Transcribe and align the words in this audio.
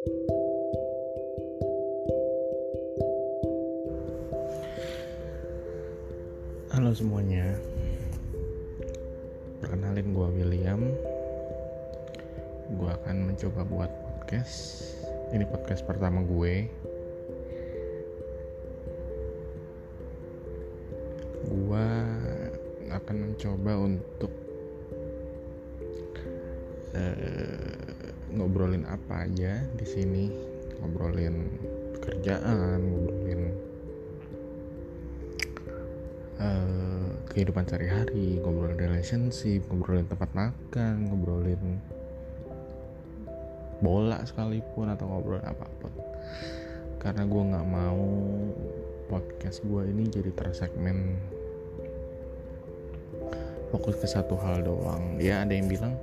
Halo 0.00 0.16
semuanya. 6.96 7.60
Perkenalin 9.60 10.16
gue 10.16 10.28
William. 10.40 10.80
Gue 12.80 12.88
akan 12.88 13.28
mencoba 13.28 13.60
buat 13.68 13.92
podcast. 13.92 14.88
Ini 15.36 15.44
podcast 15.44 15.84
pertama 15.84 16.24
gue. 16.24 16.64
Gue 21.44 21.88
akan 22.88 23.16
mencoba 23.20 23.72
untuk 23.76 24.32
uh, 26.96 27.79
Ngobrolin 28.34 28.86
apa 28.86 29.26
aja 29.26 29.62
di 29.74 29.86
sini. 29.86 30.24
Ngobrolin 30.80 31.36
pekerjaan 31.98 32.80
Ngobrolin 32.80 33.42
uh, 36.40 37.08
kehidupan 37.30 37.68
sehari-hari 37.68 38.40
ngobrolin 38.42 38.80
relationship 38.80 39.62
ngobrolin 39.70 40.08
tempat 40.08 40.30
makan 40.34 40.94
ngobrolin 41.06 41.78
bola 43.80 44.20
sekalipun 44.28 44.92
atau 44.92 45.08
ngobrolin 45.08 45.46
apa 45.46 45.66
pun. 45.80 45.92
Karena 47.00 47.24
gue 47.24 47.42
nggak 47.54 47.68
mau 47.68 48.04
podcast 49.08 49.64
gue 49.64 49.88
ini 49.88 50.04
jadi 50.12 50.30
tersegmen 50.36 51.16
fokus 53.72 53.96
ke 53.96 54.04
satu 54.04 54.36
hal 54.36 54.60
doang. 54.60 55.16
Ya 55.16 55.40
ada 55.40 55.56
yang 55.56 55.70
bilang 55.70 55.96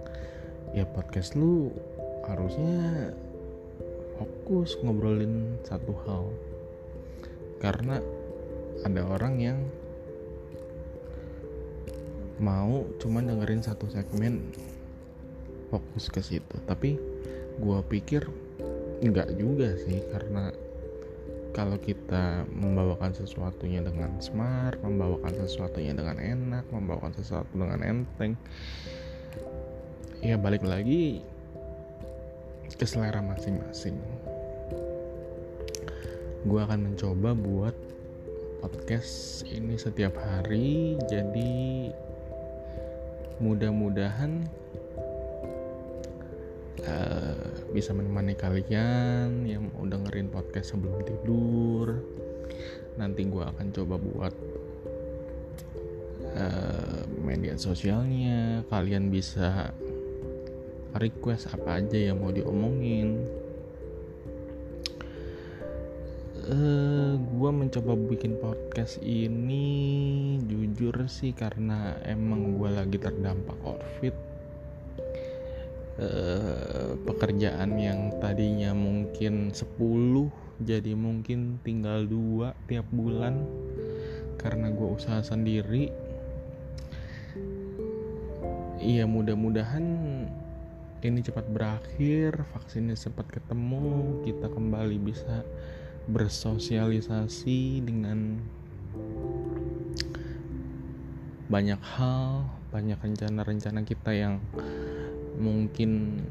ya 0.73 0.89
podcast 0.89 1.37
lu 1.37 1.69
harusnya 2.27 3.11
fokus 4.19 4.75
ngobrolin 4.83 5.57
satu 5.63 5.93
hal. 6.05 6.25
Karena 7.57 7.97
ada 8.85 9.01
orang 9.07 9.33
yang 9.41 9.59
mau 12.37 12.85
cuman 13.01 13.33
dengerin 13.33 13.65
satu 13.65 13.89
segmen 13.89 14.53
fokus 15.73 16.11
ke 16.13 16.21
situ. 16.21 16.55
Tapi 16.69 16.99
gue 17.57 17.79
pikir 17.89 18.29
nggak 19.01 19.37
juga 19.37 19.77
sih 19.77 20.01
karena 20.13 20.49
kalau 21.53 21.77
kita 21.81 22.45
membawakan 22.53 23.17
sesuatunya 23.17 23.81
dengan 23.81 24.13
smart 24.21 24.77
membawakan 24.81 25.33
sesuatunya 25.41 25.93
dengan 25.97 26.21
enak 26.21 26.65
membawakan 26.69 27.13
sesuatu 27.17 27.49
dengan 27.57 27.81
enteng 27.81 28.37
ya 30.21 30.37
balik 30.37 30.65
lagi 30.65 31.21
ke 32.77 32.85
selera 32.85 33.25
masing-masing. 33.25 33.97
Gue 36.45 36.61
akan 36.61 36.93
mencoba 36.93 37.33
buat 37.33 37.73
podcast 38.61 39.41
ini 39.49 39.81
setiap 39.81 40.13
hari 40.21 40.93
jadi 41.09 41.89
mudah-mudahan 43.41 44.45
uh, 46.85 47.49
bisa 47.73 47.97
menemani 47.97 48.37
kalian 48.37 49.45
yang 49.49 49.73
mau 49.73 49.89
dengerin 49.89 50.29
podcast 50.29 50.77
sebelum 50.77 51.01
tidur. 51.01 52.01
Nanti 53.01 53.25
gue 53.25 53.41
akan 53.41 53.73
coba 53.73 53.97
buat 53.97 54.33
uh, 56.37 57.01
media 57.25 57.57
sosialnya. 57.57 58.61
Kalian 58.69 59.09
bisa 59.09 59.73
request 60.95 61.51
apa 61.51 61.83
aja 61.83 61.97
yang 62.11 62.23
mau 62.23 62.31
diomongin. 62.31 63.27
Uh, 66.47 66.55
eh, 66.55 67.11
gue 67.19 67.51
mencoba 67.51 67.91
bikin 68.07 68.39
podcast 68.39 69.03
ini 69.03 70.39
jujur 70.47 71.11
sih 71.11 71.35
karena 71.35 71.99
emang 72.07 72.55
gue 72.55 72.69
lagi 72.71 72.95
terdampak 72.95 73.57
covid. 73.59 74.15
Uh, 75.97 76.93
pekerjaan 77.09 77.73
yang 77.81 78.13
tadinya 78.21 78.69
mungkin 78.69 79.49
10 79.49 79.65
jadi 80.57 80.97
mungkin 80.97 81.61
tinggal 81.61 82.09
dua 82.09 82.57
tiap 82.65 82.89
bulan 82.89 83.45
karena 84.41 84.73
gue 84.73 84.89
usaha 84.89 85.21
sendiri. 85.21 85.93
Iya 88.81 89.05
mudah-mudahan 89.05 89.85
ini 91.07 91.23
cepat 91.23 91.47
berakhir 91.47 92.43
vaksinnya 92.51 92.99
cepat 92.99 93.39
ketemu 93.39 94.19
kita 94.27 94.51
kembali 94.51 94.99
bisa 94.99 95.47
bersosialisasi 96.07 97.83
dengan 97.83 98.43
banyak 101.47 101.79
hal, 101.79 102.43
banyak 102.75 102.99
rencana-rencana 102.99 103.87
kita 103.87 104.11
yang 104.11 104.43
mungkin 105.39 106.23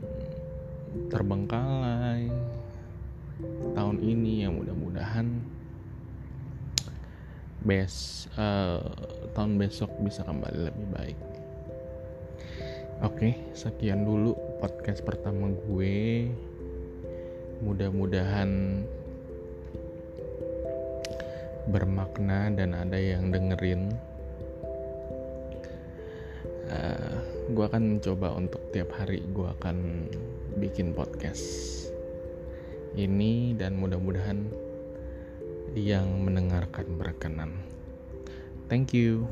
terbengkalai 1.09 2.29
tahun 3.73 3.99
ini 4.01 4.45
yang 4.45 4.61
mudah-mudahan 4.61 5.41
bes 7.65 8.29
uh, 8.37 8.85
tahun 9.33 9.57
besok 9.57 9.89
bisa 10.05 10.21
kembali 10.21 10.69
lebih 10.69 10.87
baik. 10.93 11.46
Oke, 13.05 13.37
sekian 13.53 14.09
dulu 14.09 14.33
podcast 14.57 15.05
pertama 15.05 15.53
gue. 15.53 16.33
Mudah-mudahan 17.61 18.81
bermakna 21.69 22.49
dan 22.57 22.73
ada 22.73 22.97
yang 22.97 23.29
dengerin. 23.29 23.93
Uh, 26.67 26.73
eh, 26.73 27.17
gue 27.53 27.65
akan 27.69 28.01
mencoba 28.01 28.33
untuk 28.33 28.65
tiap 28.73 28.89
hari 28.97 29.21
gue 29.29 29.45
akan 29.45 30.09
bikin 30.57 30.97
podcast 30.97 31.45
ini 32.97 33.53
dan 33.61 33.77
mudah-mudahan 33.77 34.41
yang 35.77 36.09
mendengarkan 36.25 36.97
berkenan. 36.97 37.61
Thank 38.73 38.97
you 38.97 39.29